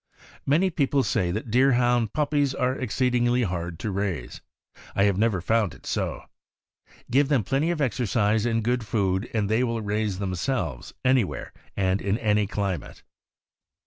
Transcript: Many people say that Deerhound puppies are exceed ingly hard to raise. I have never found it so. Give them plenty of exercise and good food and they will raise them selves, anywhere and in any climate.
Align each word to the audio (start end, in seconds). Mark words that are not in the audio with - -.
Many 0.47 0.71
people 0.71 1.03
say 1.03 1.29
that 1.29 1.51
Deerhound 1.51 2.11
puppies 2.11 2.55
are 2.55 2.73
exceed 2.75 3.13
ingly 3.13 3.45
hard 3.45 3.77
to 3.77 3.91
raise. 3.91 4.41
I 4.95 5.03
have 5.03 5.15
never 5.15 5.41
found 5.41 5.75
it 5.75 5.85
so. 5.85 6.23
Give 7.11 7.27
them 7.29 7.43
plenty 7.43 7.69
of 7.69 7.81
exercise 7.81 8.43
and 8.43 8.63
good 8.63 8.83
food 8.83 9.29
and 9.31 9.47
they 9.47 9.63
will 9.63 9.81
raise 9.81 10.17
them 10.17 10.33
selves, 10.33 10.91
anywhere 11.05 11.53
and 11.77 12.01
in 12.01 12.17
any 12.17 12.47
climate. 12.47 13.03